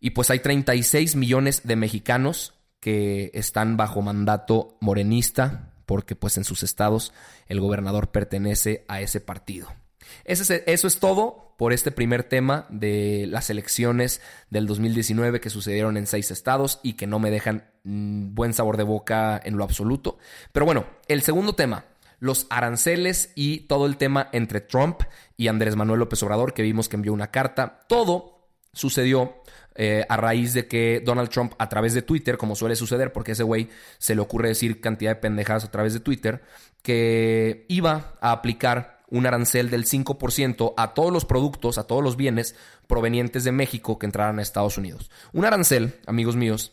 Y 0.01 0.11
pues 0.11 0.31
hay 0.31 0.41
36 0.41 1.15
millones 1.15 1.63
de 1.63 1.77
mexicanos 1.77 2.55
que 2.81 3.31
están 3.35 3.77
bajo 3.77 4.03
mandato 4.03 4.79
morenista 4.81 5.68
porque 5.89 6.15
pues 6.15 6.37
en 6.37 6.45
sus 6.45 6.63
estados 6.63 7.15
el 7.47 7.61
gobernador 7.61 8.11
pertenece 8.13 8.85
a 8.89 9.01
ese 9.01 9.23
partido. 9.23 9.73
eso 10.25 10.55
es 10.87 11.01
todo 11.01 11.55
por 11.57 11.73
este 11.73 11.91
primer 11.91 12.25
tema 12.25 12.67
de 12.69 13.25
las 13.27 13.49
elecciones 13.49 14.21
del 14.51 14.67
2019 14.67 15.41
que 15.41 15.49
sucedieron 15.49 15.97
en 15.97 16.07
seis 16.07 16.31
estados 16.31 16.79
y 16.83 16.93
que 16.93 17.07
no 17.07 17.19
me 17.19 17.31
dejan 17.31 17.71
mm, 17.85 18.35
buen 18.35 18.53
sabor 18.53 18.77
de 18.77 18.85
boca 18.85 19.41
en 19.43 19.57
lo 19.57 19.65
absoluto. 19.65 20.19
Pero 20.53 20.67
bueno, 20.67 20.85
el 21.09 21.23
segundo 21.23 21.55
tema, 21.55 21.87
los 22.21 22.47
aranceles 22.51 23.33
y 23.35 23.61
todo 23.61 23.87
el 23.87 23.97
tema 23.97 24.29
entre 24.33 24.61
Trump 24.61 25.01
y 25.39 25.49
Andrés 25.49 25.75
Manuel 25.75 26.01
López 26.01 26.23
Obrador, 26.23 26.53
que 26.53 26.63
vimos 26.63 26.91
que 26.91 26.97
envió 26.97 27.15
una 27.15 27.31
carta. 27.31 27.81
Todo 27.89 28.51
sucedió 28.75 29.43
eh, 29.81 30.05
a 30.09 30.17
raíz 30.17 30.55
de 30.55 30.67
que 30.67 31.01
Donald 31.05 31.31
Trump 31.31 31.53
a 31.57 31.69
través 31.69 31.95
de 31.95 32.03
Twitter, 32.03 32.37
como 32.37 32.57
suele 32.57 32.75
suceder, 32.75 33.13
porque 33.13 33.33
ese 33.33 33.45
güey 33.45 33.69
se 33.99 34.17
le 34.17 34.21
ocurre 34.21 34.49
decir 34.49 34.81
cantidad 34.81 35.13
de 35.13 35.21
pendejadas 35.21 35.65
a 35.65 35.71
través 35.71 35.95
de 35.95 36.01
Twitter, 36.01 36.43
que 36.83 37.65
iba 37.69 38.15
a 38.21 38.33
aplicar 38.33 38.99
un 39.09 39.25
arancel 39.25 39.71
del 39.71 39.85
5% 39.85 40.75
a 40.77 40.95
todos 40.95 41.13
los 41.13 41.25
productos, 41.25 41.79
a 41.79 41.87
todos 41.87 42.03
los 42.03 42.17
bienes 42.17 42.57
provenientes 42.89 43.45
de 43.45 43.53
México 43.53 44.01
que 44.01 44.07
entraran 44.07 44.41
a 44.41 44.43
Estados 44.43 44.79
Unidos. 44.79 45.13
Un 45.33 45.45
arancel, 45.45 45.95
amigos 46.07 46.35
míos, 46.35 46.73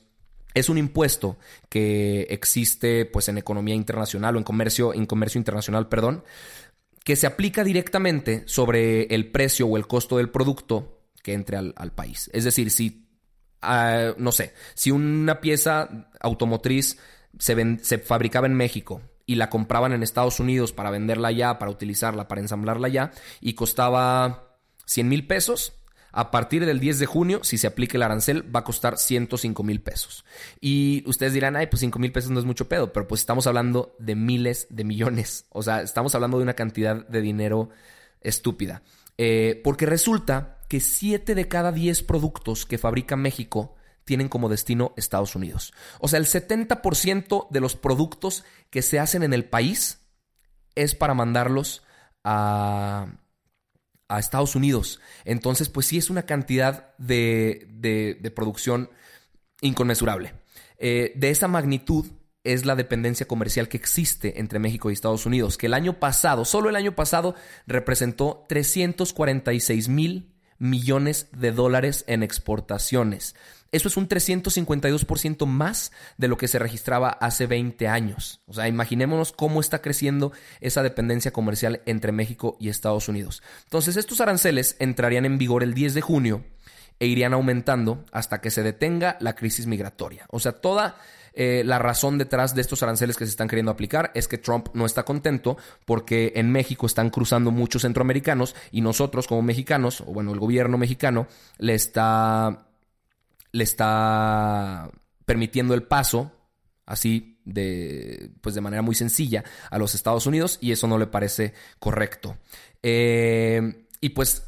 es 0.56 0.68
un 0.68 0.80
impuesto 0.80 1.38
que 1.70 2.22
existe 2.32 3.06
pues 3.06 3.30
en 3.30 3.38
economía 3.38 3.76
internacional 3.76 4.36
o 4.36 4.40
en 4.40 4.44
comercio, 4.44 4.96
en 4.96 5.06
comercio 5.06 5.38
internacional, 5.38 5.90
perdón, 5.90 6.24
que 7.04 7.16
se 7.16 7.28
aplica 7.28 7.64
directamente 7.64 8.42
sobre 8.48 9.04
el 9.14 9.30
precio 9.32 9.68
o 9.68 9.78
el 9.78 9.86
costo 9.86 10.18
del 10.18 10.32
producto 10.32 10.95
que 11.26 11.34
entre 11.34 11.58
al, 11.58 11.92
país. 11.96 12.30
Es 12.34 12.44
decir, 12.44 12.70
si, 12.70 13.10
ah, 13.64 14.14
no 14.20 14.32
sé, 14.32 14.54
si 14.76 14.92
una 14.92 15.42
pieza 15.42 16.08
automotriz 16.20 17.00
se, 17.40 17.80
se 17.82 17.98
fabricaba 17.98 18.46
en 18.46 18.54
México 18.54 19.02
y 19.26 19.34
la 19.34 19.50
compraban 19.50 19.92
en 19.92 20.04
Estados 20.04 20.40
Unidos 20.40 20.72
para 20.72 20.92
venderla 20.92 21.30
allá, 21.30 21.58
para 21.58 21.72
utilizarla, 21.72 22.28
para 22.28 22.42
ensamblarla 22.42 22.86
allá, 22.86 23.12
y 23.42 23.56
costaba 23.56 24.60
100 24.86 25.10
mil 25.10 25.26
pesos, 25.26 25.74
a 26.12 26.30
partir 26.30 26.64
del 26.64 26.80
10 26.80 27.00
de 27.00 27.06
junio, 27.08 27.40
si 27.44 27.58
se 27.58 27.66
aplica 27.66 27.98
el 27.98 28.04
arancel, 28.04 28.56
va 28.56 28.60
a 28.60 28.64
costar 28.64 29.00
105 29.00 29.64
mil 29.64 29.82
pesos. 29.82 30.26
Y 30.62 31.04
ustedes 31.08 31.34
dirán, 31.34 31.56
ay, 31.56 31.66
pues 31.66 31.80
5 31.80 31.98
mil 31.98 32.12
pesos 32.12 32.30
no 32.30 32.40
es 32.40 32.46
mucho 32.46 32.70
pedo, 32.70 32.94
pero 32.94 33.08
pues 33.08 33.22
estamos 33.22 33.48
hablando 33.48 33.96
de 33.98 34.14
miles 34.14 34.68
de 34.70 34.84
millones. 34.84 35.48
O 35.50 35.64
sea, 35.64 35.82
estamos 35.82 36.14
hablando 36.14 36.38
de 36.38 36.44
una 36.44 36.54
cantidad 36.54 37.04
de 37.08 37.22
dinero 37.22 37.70
estúpida. 38.22 38.84
Eh, 39.18 39.62
porque 39.64 39.86
resulta 39.86 40.55
que 40.68 40.80
7 40.80 41.36
de 41.36 41.48
cada 41.48 41.72
10 41.72 42.04
productos 42.04 42.66
que 42.66 42.78
fabrica 42.78 43.16
México 43.16 43.76
tienen 44.06 44.30
como 44.30 44.50
destino 44.50 44.94
Estados 44.98 45.36
Unidos. 45.36 45.74
O 46.00 46.08
sea, 46.08 46.20
el 46.20 46.26
70% 46.26 47.48
de 47.50 47.60
los 47.60 47.76
productos 47.76 48.46
que 48.70 48.82
se 48.82 49.00
hacen 49.00 49.24
en 49.24 49.34
el 49.34 49.46
país 49.46 50.00
es 50.76 50.94
para 50.96 51.14
mandarlos 51.14 51.84
a, 52.24 53.08
a 54.08 54.20
Estados 54.20 54.56
Unidos. 54.56 55.00
Entonces, 55.26 55.70
pues 55.70 55.88
sí 55.88 55.98
es 55.98 56.10
una 56.10 56.24
cantidad 56.24 56.96
de, 56.98 57.68
de, 57.70 58.32
producción 58.32 58.90
inconmensurable. 59.62 60.34
Eh, 60.78 61.14
de 61.16 61.30
esa 61.30 61.48
magnitud 61.48 62.06
es 62.44 62.66
la 62.66 62.76
dependencia 62.76 63.28
comercial 63.28 63.68
que 63.68 63.78
existe 63.78 64.40
entre 64.40 64.60
México 64.60 64.90
y 64.90 64.94
Estados 64.94 65.26
Unidos, 65.26 65.58
que 65.58 65.66
el 65.66 65.74
año 65.74 66.00
pasado, 66.00 66.46
solo 66.46 66.70
el 66.70 66.76
año 66.76 66.96
pasado, 66.96 67.34
representó 67.66 68.46
346 68.48 69.88
mil 69.88 70.35
millones 70.58 71.28
de 71.32 71.52
dólares 71.52 72.04
en 72.08 72.24
exportaciones. 72.24 73.36
Eso 73.72 73.90
es 73.90 73.98
un 73.98 74.08
352% 74.08 75.46
más 75.46 75.92
de 76.18 76.28
lo 76.30 76.38
que 76.38 76.48
se 76.48 76.60
registraba 76.60 77.10
hace 77.10 77.46
20 77.46 77.88
años. 77.88 78.40
O 78.48 78.54
sea, 78.54 78.68
imaginémonos 78.70 79.34
cómo 79.34 79.60
está 79.60 79.82
creciendo 79.82 80.32
esa 80.62 80.82
dependencia 80.82 81.34
comercial 81.34 81.82
entre 81.86 82.14
México 82.14 82.56
y 82.60 82.70
Estados 82.70 83.10
Unidos. 83.10 83.44
Entonces, 83.64 83.98
estos 83.98 84.22
aranceles 84.22 84.78
entrarían 84.80 85.26
en 85.26 85.38
vigor 85.38 85.62
el 85.62 85.74
10 85.74 85.94
de 85.94 86.02
junio 86.02 86.46
e 87.00 87.08
irían 87.08 87.34
aumentando 87.34 88.06
hasta 88.12 88.40
que 88.40 88.52
se 88.52 88.64
detenga 88.64 89.18
la 89.20 89.36
crisis 89.36 89.68
migratoria. 89.68 90.26
O 90.30 90.40
sea, 90.40 90.54
toda 90.54 90.96
eh, 91.36 91.64
la 91.66 91.80
razón 91.80 92.18
detrás 92.18 92.56
de 92.56 92.62
estos 92.62 92.82
aranceles 92.82 93.18
que 93.18 93.26
se 93.26 93.32
están 93.32 93.48
queriendo 93.48 93.72
aplicar 93.72 94.12
es 94.16 94.28
que 94.28 94.38
Trump 94.38 94.70
no 94.74 94.86
está 94.86 95.04
contento 95.04 95.58
porque 95.86 96.34
en 96.36 96.52
México 96.52 96.86
están 96.86 97.10
cruzando 97.10 97.52
muchos 97.52 97.82
centroamericanos 97.82 98.56
y 98.72 98.82
nosotros 98.82 99.28
como 99.28 99.42
mexicanos, 99.42 100.02
o 100.02 100.06
bueno, 100.06 100.32
el 100.32 100.40
gobierno 100.40 100.78
mexicano 100.78 101.28
le 101.58 101.74
está, 101.74 102.68
le 103.52 103.64
está 103.64 104.90
permitiendo 105.26 105.74
el 105.74 105.84
paso 105.84 106.32
así 106.86 107.42
de, 107.46 108.32
pues 108.42 108.56
de 108.56 108.62
manera 108.62 108.82
muy 108.82 108.96
sencilla 108.96 109.44
a 109.70 109.78
los 109.78 109.96
Estados 109.96 110.26
Unidos 110.28 110.58
y 110.62 110.72
eso 110.72 110.88
no 110.88 110.98
le 110.98 111.08
parece 111.08 111.54
correcto. 111.80 112.38
Eh, 112.82 113.88
y 114.02 114.10
pues 114.10 114.44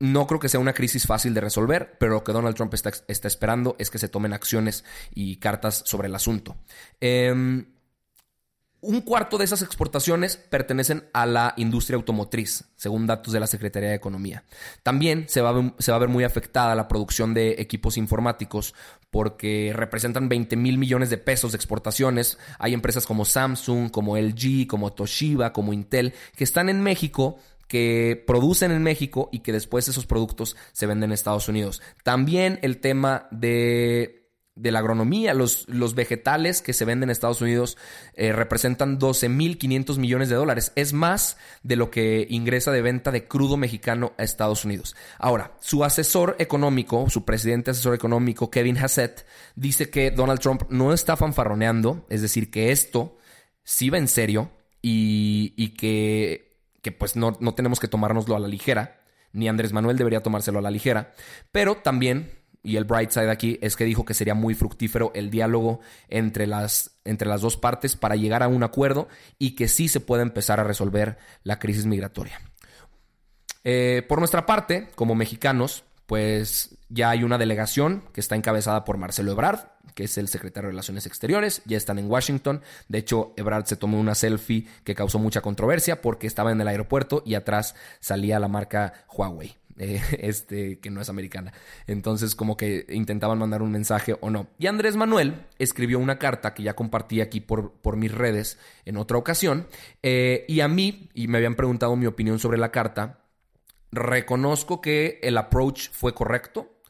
no 0.00 0.26
creo 0.26 0.40
que 0.40 0.48
sea 0.48 0.60
una 0.60 0.72
crisis 0.72 1.06
fácil 1.06 1.34
de 1.34 1.42
resolver, 1.42 1.96
pero 1.98 2.14
lo 2.14 2.24
que 2.24 2.32
Donald 2.32 2.56
Trump 2.56 2.74
está, 2.74 2.90
esperando 3.06 3.76
es 3.78 3.90
que 3.90 3.98
se 3.98 4.08
tomen 4.08 4.32
acciones 4.32 4.82
y 5.14 5.36
cartas 5.36 5.82
sobre 5.86 6.08
el 6.08 6.14
asunto. 6.14 6.56
Em, 7.00 7.66
un 8.80 9.02
cuarto 9.02 9.36
de 9.36 9.44
esas 9.44 9.60
exportaciones 9.60 10.38
pertenecen 10.38 11.04
a 11.12 11.26
la 11.26 11.52
industria 11.58 11.96
automotriz, 11.96 12.64
según 12.76 13.06
datos 13.06 13.34
de 13.34 13.40
la 13.40 13.46
Secretaría 13.46 13.90
de 13.90 13.94
Economía. 13.94 14.44
También 14.82 15.26
se 15.28 15.42
va, 15.42 15.50
a 15.50 15.52
ver, 15.52 15.74
se 15.78 15.92
va 15.92 15.96
a 15.96 16.00
ver 16.00 16.08
muy 16.08 16.24
afectada 16.24 16.74
la 16.74 16.88
producción 16.88 17.34
de 17.34 17.56
equipos 17.58 17.98
informáticos 17.98 18.74
porque 19.10 19.72
representan 19.74 20.30
20 20.30 20.56
mil 20.56 20.78
millones 20.78 21.10
de 21.10 21.18
pesos 21.18 21.52
de 21.52 21.56
exportaciones. 21.56 22.38
Hay 22.58 22.72
empresas 22.72 23.04
como 23.04 23.26
Samsung, 23.26 23.90
como 23.90 24.16
LG, 24.16 24.66
como 24.66 24.94
Toshiba, 24.94 25.52
como 25.52 25.74
Intel, 25.74 26.14
que 26.34 26.44
están 26.44 26.70
en 26.70 26.82
México 26.82 27.38
que 27.70 28.20
producen 28.26 28.72
en 28.72 28.82
México 28.82 29.28
y 29.30 29.38
que 29.38 29.52
después 29.52 29.86
esos 29.86 30.04
productos 30.04 30.56
se 30.72 30.86
venden 30.86 31.10
en 31.10 31.14
Estados 31.14 31.48
Unidos. 31.48 31.80
También 32.02 32.58
el 32.62 32.78
tema 32.78 33.28
de, 33.30 34.28
de 34.56 34.72
la 34.72 34.80
agronomía, 34.80 35.34
los, 35.34 35.68
los, 35.68 35.94
vegetales 35.94 36.62
que 36.62 36.72
se 36.72 36.84
venden 36.84 37.04
en 37.04 37.12
Estados 37.12 37.40
Unidos 37.40 37.78
eh, 38.14 38.32
representan 38.32 38.98
12.500 38.98 39.98
millones 39.98 40.28
de 40.28 40.34
dólares. 40.34 40.72
Es 40.74 40.92
más 40.92 41.36
de 41.62 41.76
lo 41.76 41.92
que 41.92 42.26
ingresa 42.28 42.72
de 42.72 42.82
venta 42.82 43.12
de 43.12 43.28
crudo 43.28 43.56
mexicano 43.56 44.14
a 44.18 44.24
Estados 44.24 44.64
Unidos. 44.64 44.96
Ahora, 45.20 45.52
su 45.60 45.84
asesor 45.84 46.34
económico, 46.40 47.08
su 47.08 47.24
presidente 47.24 47.70
asesor 47.70 47.94
económico, 47.94 48.50
Kevin 48.50 48.78
Hassett, 48.78 49.24
dice 49.54 49.90
que 49.90 50.10
Donald 50.10 50.40
Trump 50.40 50.64
no 50.70 50.92
está 50.92 51.16
fanfarroneando, 51.16 52.04
es 52.08 52.20
decir, 52.20 52.50
que 52.50 52.72
esto 52.72 53.16
sí 53.62 53.90
va 53.90 53.98
en 53.98 54.08
serio 54.08 54.50
y, 54.82 55.54
y 55.56 55.68
que 55.76 56.49
que 56.82 56.92
pues 56.92 57.16
no, 57.16 57.36
no 57.40 57.54
tenemos 57.54 57.80
que 57.80 57.88
tomárnoslo 57.88 58.36
a 58.36 58.40
la 58.40 58.48
ligera, 58.48 59.00
ni 59.32 59.48
Andrés 59.48 59.72
Manuel 59.72 59.96
debería 59.96 60.22
tomárselo 60.22 60.58
a 60.58 60.62
la 60.62 60.70
ligera, 60.70 61.12
pero 61.52 61.76
también 61.76 62.40
y 62.62 62.76
el 62.76 62.84
bright 62.84 63.10
side 63.10 63.30
aquí 63.30 63.58
es 63.62 63.76
que 63.76 63.84
dijo 63.84 64.04
que 64.04 64.14
sería 64.14 64.34
muy 64.34 64.54
fructífero 64.54 65.12
el 65.14 65.30
diálogo 65.30 65.80
entre 66.08 66.46
las, 66.46 66.98
entre 67.04 67.28
las 67.28 67.40
dos 67.40 67.56
partes 67.56 67.96
para 67.96 68.16
llegar 68.16 68.42
a 68.42 68.48
un 68.48 68.62
acuerdo 68.62 69.08
y 69.38 69.54
que 69.54 69.68
sí 69.68 69.88
se 69.88 70.00
pueda 70.00 70.22
empezar 70.22 70.60
a 70.60 70.64
resolver 70.64 71.16
la 71.42 71.58
crisis 71.58 71.86
migratoria. 71.86 72.40
Eh, 73.64 74.04
por 74.08 74.18
nuestra 74.18 74.46
parte, 74.46 74.88
como 74.94 75.14
mexicanos, 75.14 75.84
pues 76.10 76.76
ya 76.88 77.10
hay 77.10 77.22
una 77.22 77.38
delegación 77.38 78.02
que 78.12 78.20
está 78.20 78.34
encabezada 78.34 78.84
por 78.84 78.96
Marcelo 78.96 79.30
Ebrard, 79.30 79.60
que 79.94 80.02
es 80.02 80.18
el 80.18 80.26
secretario 80.26 80.66
de 80.66 80.72
Relaciones 80.72 81.06
Exteriores, 81.06 81.62
ya 81.66 81.76
están 81.76 82.00
en 82.00 82.10
Washington. 82.10 82.62
De 82.88 82.98
hecho, 82.98 83.32
Ebrard 83.36 83.66
se 83.66 83.76
tomó 83.76 84.00
una 84.00 84.16
selfie 84.16 84.66
que 84.82 84.96
causó 84.96 85.20
mucha 85.20 85.40
controversia 85.40 86.02
porque 86.02 86.26
estaba 86.26 86.50
en 86.50 86.60
el 86.60 86.66
aeropuerto 86.66 87.22
y 87.24 87.34
atrás 87.34 87.76
salía 88.00 88.40
la 88.40 88.48
marca 88.48 89.04
Huawei. 89.16 89.54
eh, 89.78 90.02
este, 90.18 90.80
que 90.80 90.90
no 90.90 91.00
es 91.00 91.08
americana. 91.08 91.52
Entonces, 91.86 92.34
como 92.34 92.56
que 92.56 92.86
intentaban 92.88 93.38
mandar 93.38 93.62
un 93.62 93.70
mensaje 93.70 94.16
o 94.20 94.30
no. 94.30 94.48
Y 94.58 94.66
Andrés 94.66 94.96
Manuel 94.96 95.46
escribió 95.60 96.00
una 96.00 96.18
carta 96.18 96.54
que 96.54 96.64
ya 96.64 96.74
compartí 96.74 97.20
aquí 97.20 97.40
por, 97.40 97.72
por 97.74 97.96
mis 97.96 98.12
redes 98.12 98.58
en 98.84 98.96
otra 98.96 99.16
ocasión. 99.16 99.68
Eh, 100.02 100.44
y 100.48 100.58
a 100.58 100.66
mí, 100.66 101.08
y 101.14 101.28
me 101.28 101.38
habían 101.38 101.54
preguntado 101.54 101.94
mi 101.94 102.06
opinión 102.06 102.40
sobre 102.40 102.58
la 102.58 102.72
carta, 102.72 103.19
reconozco 103.92 104.80
que 104.80 105.18
el 105.22 105.36
approach 105.38 105.90
fue 105.90 106.14
correcto. 106.14 106.80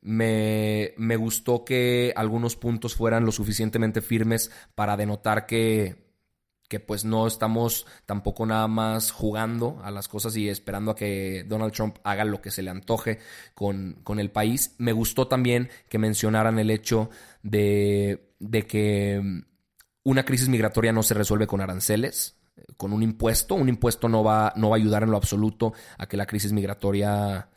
Me, 0.00 0.94
me 0.96 1.16
gustó 1.16 1.64
que 1.64 2.12
algunos 2.16 2.56
puntos 2.56 2.94
fueran 2.94 3.24
lo 3.24 3.32
suficientemente 3.32 4.00
firmes 4.00 4.50
para 4.74 4.96
denotar 4.96 5.46
que 5.46 6.08
que 6.68 6.80
pues 6.80 7.04
no 7.04 7.26
estamos 7.26 7.86
tampoco 8.04 8.44
nada 8.44 8.68
más 8.68 9.10
jugando 9.10 9.80
a 9.82 9.90
las 9.90 10.06
cosas 10.06 10.36
y 10.36 10.48
esperando 10.48 10.90
a 10.90 10.96
que 10.96 11.44
Donald 11.48 11.72
Trump 11.72 11.96
haga 12.04 12.24
lo 12.24 12.42
que 12.42 12.50
se 12.50 12.62
le 12.62 12.70
antoje 12.70 13.18
con, 13.54 14.00
con 14.04 14.20
el 14.20 14.30
país. 14.30 14.74
Me 14.78 14.92
gustó 14.92 15.26
también 15.28 15.70
que 15.88 15.98
mencionaran 15.98 16.58
el 16.58 16.70
hecho 16.70 17.08
de, 17.42 18.34
de 18.38 18.66
que 18.66 19.20
mm, 19.22 19.40
una 20.04 20.24
crisis 20.24 20.48
migratoria 20.48 20.92
no 20.92 21.02
se 21.02 21.14
resuelve 21.14 21.46
con 21.46 21.62
aranceles, 21.62 22.37
con 22.76 22.92
un 22.92 23.02
impuesto. 23.02 23.54
Un 23.54 23.68
impuesto 23.68 24.08
no 24.08 24.24
va, 24.24 24.52
no 24.56 24.70
va 24.70 24.76
a 24.76 24.78
ayudar 24.78 25.02
en 25.02 25.10
lo 25.10 25.16
absoluto 25.16 25.72
a 25.98 26.06
que 26.06 26.16
la 26.16 26.26
crisis 26.26 26.52
migratoria 26.52 27.48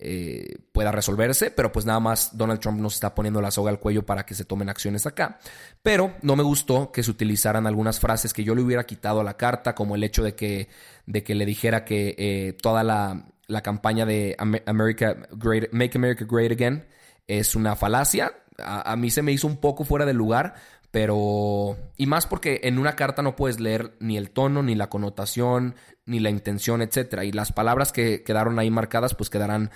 eh, 0.00 0.58
pueda 0.70 0.92
resolverse, 0.92 1.50
pero 1.50 1.72
pues 1.72 1.84
nada 1.84 1.98
más 1.98 2.36
Donald 2.36 2.60
Trump 2.60 2.78
nos 2.78 2.94
está 2.94 3.16
poniendo 3.16 3.40
la 3.40 3.50
soga 3.50 3.70
al 3.70 3.80
cuello 3.80 4.06
para 4.06 4.24
que 4.24 4.36
se 4.36 4.44
tomen 4.44 4.68
acciones 4.68 5.06
acá. 5.06 5.40
Pero 5.82 6.14
no 6.22 6.36
me 6.36 6.44
gustó 6.44 6.92
que 6.92 7.02
se 7.02 7.10
utilizaran 7.10 7.66
algunas 7.66 7.98
frases 7.98 8.32
que 8.32 8.44
yo 8.44 8.54
le 8.54 8.62
hubiera 8.62 8.86
quitado 8.86 9.20
a 9.20 9.24
la 9.24 9.36
carta, 9.36 9.74
como 9.74 9.96
el 9.96 10.04
hecho 10.04 10.22
de 10.22 10.36
que, 10.36 10.68
de 11.06 11.24
que 11.24 11.34
le 11.34 11.44
dijera 11.44 11.84
que 11.84 12.14
eh, 12.16 12.56
toda 12.62 12.84
la, 12.84 13.24
campaña 13.62 14.06
de 14.06 14.36
America 14.38 15.16
Great, 15.32 15.72
Make 15.72 15.98
America 15.98 16.24
Great 16.28 16.52
Again 16.52 16.86
es 17.26 17.56
una 17.56 17.74
falacia. 17.74 18.32
A, 18.56 18.92
a 18.92 18.94
mí 18.94 19.10
se 19.10 19.22
me 19.22 19.32
hizo 19.32 19.48
un 19.48 19.56
poco 19.56 19.84
fuera 19.84 20.06
de 20.06 20.14
lugar, 20.14 20.54
pero... 20.90 21.76
Y 21.96 22.06
más 22.06 22.26
porque 22.26 22.60
en 22.64 22.78
una 22.78 22.96
carta 22.96 23.22
no 23.22 23.36
puedes 23.36 23.60
leer 23.60 23.94
ni 24.00 24.16
el 24.16 24.30
tono, 24.30 24.62
ni 24.62 24.74
la 24.74 24.88
connotación, 24.88 25.74
ni 26.06 26.20
la 26.20 26.30
intención, 26.30 26.82
etc. 26.82 27.22
Y 27.24 27.32
las 27.32 27.52
palabras 27.52 27.92
que 27.92 28.22
quedaron 28.22 28.58
ahí 28.58 28.70
marcadas, 28.70 29.14
pues 29.14 29.30
quedarán 29.30 29.70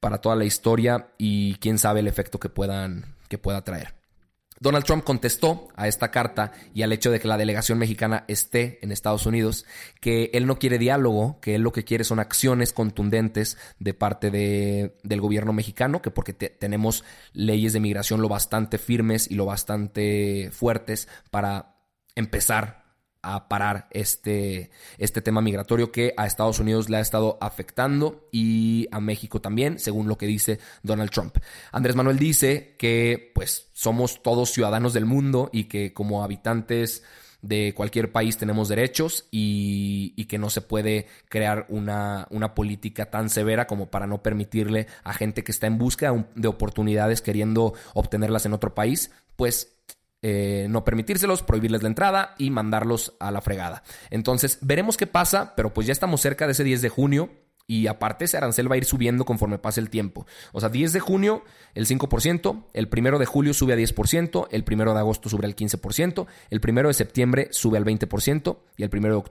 para 0.00 0.18
toda 0.18 0.36
la 0.36 0.44
historia 0.44 1.08
y 1.18 1.56
quién 1.56 1.78
sabe 1.78 2.00
el 2.00 2.08
efecto 2.08 2.38
que 2.38 2.48
puedan, 2.48 3.16
que 3.28 3.38
pueda 3.38 3.62
traer. 3.62 3.97
Donald 4.60 4.84
Trump 4.84 5.04
contestó 5.04 5.68
a 5.76 5.88
esta 5.88 6.10
carta 6.10 6.52
y 6.74 6.82
al 6.82 6.92
hecho 6.92 7.10
de 7.10 7.20
que 7.20 7.28
la 7.28 7.36
delegación 7.36 7.78
mexicana 7.78 8.24
esté 8.28 8.78
en 8.82 8.92
Estados 8.92 9.26
Unidos, 9.26 9.64
que 10.00 10.30
él 10.32 10.46
no 10.46 10.58
quiere 10.58 10.78
diálogo, 10.78 11.38
que 11.40 11.54
él 11.54 11.62
lo 11.62 11.72
que 11.72 11.84
quiere 11.84 12.04
son 12.04 12.18
acciones 12.18 12.72
contundentes 12.72 13.56
de 13.78 13.94
parte 13.94 14.30
de, 14.30 14.96
del 15.02 15.20
gobierno 15.20 15.52
mexicano, 15.52 16.02
que 16.02 16.10
porque 16.10 16.32
tenemos 16.32 17.04
leyes 17.32 17.72
de 17.72 17.80
migración 17.80 18.20
lo 18.20 18.28
bastante 18.28 18.78
firmes 18.78 19.30
y 19.30 19.34
lo 19.34 19.44
bastante 19.44 20.50
fuertes 20.52 21.08
para 21.30 21.76
empezar 22.14 22.87
a 23.22 23.48
parar 23.48 23.88
este, 23.90 24.70
este 24.96 25.22
tema 25.22 25.40
migratorio 25.40 25.90
que 25.90 26.14
a 26.16 26.26
Estados 26.26 26.58
Unidos 26.60 26.88
le 26.88 26.98
ha 26.98 27.00
estado 27.00 27.38
afectando 27.40 28.28
y 28.32 28.88
a 28.92 29.00
México 29.00 29.40
también, 29.40 29.78
según 29.78 30.08
lo 30.08 30.18
que 30.18 30.26
dice 30.26 30.58
Donald 30.82 31.10
Trump. 31.10 31.38
Andrés 31.72 31.96
Manuel 31.96 32.18
dice 32.18 32.76
que 32.78 33.32
pues 33.34 33.68
somos 33.72 34.22
todos 34.22 34.50
ciudadanos 34.50 34.92
del 34.92 35.06
mundo 35.06 35.50
y 35.52 35.64
que 35.64 35.92
como 35.92 36.22
habitantes 36.22 37.02
de 37.40 37.72
cualquier 37.74 38.10
país 38.10 38.36
tenemos 38.36 38.68
derechos 38.68 39.26
y, 39.30 40.24
que 40.28 40.38
no 40.38 40.50
se 40.50 40.60
puede 40.60 41.06
crear 41.30 41.64
una, 41.70 42.26
una, 42.30 42.54
política 42.54 43.06
tan 43.10 43.30
severa 43.30 43.66
como 43.66 43.90
para 43.90 44.06
no 44.06 44.22
permitirle 44.22 44.86
a 45.04 45.14
gente 45.14 45.42
que 45.42 45.52
está 45.52 45.66
en 45.66 45.78
busca 45.78 46.26
de 46.34 46.48
oportunidades 46.48 47.22
queriendo 47.22 47.72
obtenerlas 47.94 48.44
en 48.44 48.52
otro 48.52 48.74
país, 48.74 49.10
pues 49.36 49.78
eh, 50.22 50.66
no 50.68 50.84
permitírselos, 50.84 51.42
prohibirles 51.42 51.82
la 51.82 51.88
entrada 51.88 52.34
y 52.38 52.50
mandarlos 52.50 53.14
a 53.20 53.30
la 53.30 53.40
fregada. 53.40 53.82
Entonces, 54.10 54.58
veremos 54.62 54.96
qué 54.96 55.06
pasa, 55.06 55.54
pero 55.54 55.72
pues 55.72 55.86
ya 55.86 55.92
estamos 55.92 56.20
cerca 56.20 56.46
de 56.46 56.52
ese 56.52 56.64
10 56.64 56.82
de 56.82 56.88
junio. 56.88 57.30
Y 57.70 57.86
aparte 57.86 58.24
ese 58.24 58.38
arancel 58.38 58.70
va 58.70 58.76
a 58.76 58.78
ir 58.78 58.86
subiendo 58.86 59.26
conforme 59.26 59.58
pase 59.58 59.78
el 59.80 59.90
tiempo. 59.90 60.26
O 60.52 60.60
sea, 60.60 60.70
10 60.70 60.94
de 60.94 61.00
junio 61.00 61.44
el 61.74 61.86
5%, 61.86 62.64
el 62.72 62.88
primero 62.88 63.18
de 63.18 63.26
julio 63.26 63.52
sube 63.52 63.74
a 63.74 63.76
10%, 63.76 64.48
el 64.50 64.64
primero 64.64 64.94
de 64.94 65.00
agosto 65.00 65.28
sube 65.28 65.44
al 65.44 65.54
15%, 65.54 66.26
el 66.48 66.60
primero 66.62 66.88
de 66.88 66.94
septiembre 66.94 67.48
sube 67.50 67.76
al 67.76 67.84
20% 67.84 68.56
y 68.78 68.84
el 68.84 68.88
primero 68.88 69.22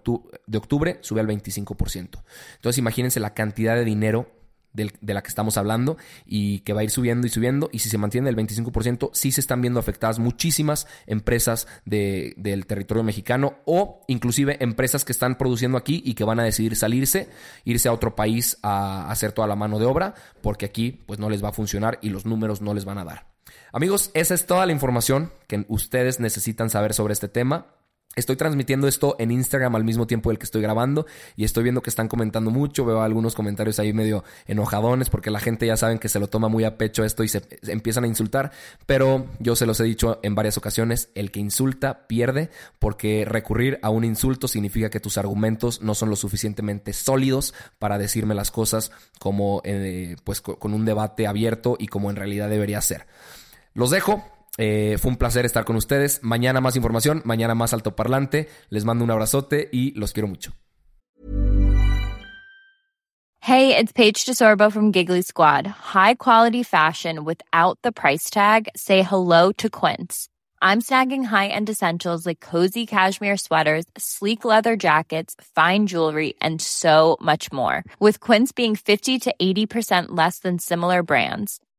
de 0.45 0.57
octubre 0.59 0.99
sube 1.01 1.19
al 1.19 1.27
25%. 1.27 2.23
Entonces 2.57 2.77
imagínense 2.77 3.19
la 3.19 3.33
cantidad 3.33 3.75
de 3.75 3.85
dinero 3.85 4.36
de 4.77 5.13
la 5.13 5.21
que 5.21 5.29
estamos 5.29 5.57
hablando 5.57 5.97
y 6.25 6.59
que 6.59 6.73
va 6.73 6.81
a 6.81 6.83
ir 6.83 6.91
subiendo 6.91 7.27
y 7.27 7.29
subiendo 7.29 7.69
y 7.71 7.79
si 7.79 7.89
se 7.89 7.97
mantiene 7.97 8.29
el 8.29 8.35
25% 8.35 9.09
sí 9.13 9.31
se 9.31 9.41
están 9.41 9.61
viendo 9.61 9.79
afectadas 9.79 10.19
muchísimas 10.19 10.87
empresas 11.05 11.67
del 11.85 12.65
territorio 12.67 13.03
mexicano 13.03 13.57
o 13.65 14.01
inclusive 14.07 14.57
empresas 14.63 15.03
que 15.03 15.11
están 15.11 15.37
produciendo 15.37 15.77
aquí 15.77 16.01
y 16.05 16.13
que 16.13 16.23
van 16.23 16.39
a 16.39 16.43
decidir 16.43 16.75
salirse, 16.75 17.29
irse 17.65 17.89
a 17.89 17.93
otro 17.93 18.15
país 18.15 18.57
a 18.61 19.09
hacer 19.09 19.31
toda 19.31 19.47
la 19.47 19.55
mano 19.55 19.79
de 19.79 19.85
obra 19.85 20.13
porque 20.41 20.65
aquí 20.65 21.03
pues 21.05 21.19
no 21.19 21.29
les 21.29 21.43
va 21.43 21.49
a 21.49 21.53
funcionar 21.53 21.99
y 22.01 22.09
los 22.09 22.25
números 22.25 22.61
no 22.61 22.73
les 22.73 22.85
van 22.85 22.99
a 22.99 23.05
dar. 23.05 23.27
Amigos, 23.71 24.11
esa 24.13 24.33
es 24.33 24.45
toda 24.45 24.65
la 24.65 24.71
información 24.71 25.31
que 25.47 25.65
ustedes 25.67 26.19
necesitan 26.19 26.69
saber 26.69 26.93
sobre 26.93 27.13
este 27.13 27.27
tema. 27.27 27.67
Estoy 28.17 28.35
transmitiendo 28.35 28.87
esto 28.87 29.15
en 29.19 29.29
Instagram 29.29 29.75
al 29.75 29.83
mismo 29.83 30.07
tiempo 30.07 30.31
del 30.31 30.39
que 30.39 30.45
estoy 30.45 30.63
grabando 30.63 31.05
y 31.35 31.43
estoy 31.43 31.61
viendo 31.61 31.83
que 31.83 31.91
están 31.91 32.07
comentando 32.07 32.49
mucho. 32.49 32.83
Veo 32.83 33.03
algunos 33.03 33.35
comentarios 33.35 33.77
ahí 33.77 33.93
medio 33.93 34.23
enojadones 34.47 35.11
porque 35.11 35.29
la 35.29 35.39
gente 35.39 35.67
ya 35.67 35.77
saben 35.77 35.99
que 35.99 36.09
se 36.09 36.19
lo 36.19 36.27
toma 36.27 36.47
muy 36.47 36.63
a 36.63 36.79
pecho 36.79 37.03
esto 37.03 37.23
y 37.23 37.27
se, 37.27 37.43
empiezan 37.67 38.05
a 38.05 38.07
insultar. 38.07 38.51
Pero 38.87 39.27
yo 39.37 39.55
se 39.55 39.67
los 39.67 39.79
he 39.79 39.83
dicho 39.83 40.19
en 40.23 40.33
varias 40.33 40.57
ocasiones, 40.57 41.09
el 41.13 41.29
que 41.29 41.39
insulta 41.39 42.07
pierde 42.07 42.49
porque 42.79 43.23
recurrir 43.23 43.77
a 43.83 43.91
un 43.91 44.03
insulto 44.03 44.47
significa 44.47 44.89
que 44.89 44.99
tus 44.99 45.19
argumentos 45.19 45.83
no 45.83 45.93
son 45.93 46.09
lo 46.09 46.15
suficientemente 46.15 46.93
sólidos 46.93 47.53
para 47.77 47.99
decirme 47.99 48.33
las 48.33 48.49
cosas 48.49 48.91
como 49.19 49.61
eh, 49.63 50.15
pues 50.23 50.41
con 50.41 50.73
un 50.73 50.85
debate 50.85 51.27
abierto 51.27 51.75
y 51.77 51.85
como 51.85 52.09
en 52.09 52.15
realidad 52.15 52.49
debería 52.49 52.81
ser. 52.81 53.05
Los 53.75 53.91
dejo, 53.91 54.23
Eh, 54.57 54.97
fue 54.99 55.11
un 55.11 55.17
placer 55.17 55.45
estar 55.45 55.65
con 55.65 55.75
ustedes. 55.75 56.19
Mañana 56.23 56.61
más 56.61 56.75
información, 56.75 57.21
mañana 57.25 57.55
más 57.55 57.73
altoparlante. 57.73 58.49
Les 58.69 58.85
mando 58.85 59.03
un 59.03 59.11
abrazote 59.11 59.69
y 59.71 59.91
los 59.91 60.13
quiero 60.13 60.27
mucho. 60.27 60.53
Hey, 63.39 63.77
it's 63.77 63.93
Paige 63.93 64.25
DeSorbo 64.25 64.69
from 64.69 64.91
Giggly 64.91 65.21
Squad. 65.21 65.65
High 65.65 66.15
quality 66.15 66.63
fashion 66.63 67.23
without 67.23 67.79
the 67.81 67.93
price 67.93 68.29
tag. 68.29 68.67
Say 68.75 69.03
hello 69.03 69.53
to 69.53 69.69
Quince. 69.69 70.27
I'm 70.61 70.81
snagging 70.81 71.23
high-end 71.23 71.69
essentials 71.69 72.25
like 72.25 72.41
cozy 72.41 72.85
cashmere 72.85 73.37
sweaters, 73.37 73.85
sleek 73.97 74.43
leather 74.43 74.75
jackets, 74.75 75.35
fine 75.55 75.85
jewelry, 75.87 76.33
and 76.41 76.61
so 76.61 77.15
much 77.21 77.53
more. 77.53 77.85
With 78.01 78.19
Quince 78.19 78.51
being 78.51 78.75
50 78.75 79.19
to 79.19 79.35
80% 79.39 80.07
less 80.09 80.39
than 80.39 80.59
similar 80.59 81.01
brands 81.03 81.61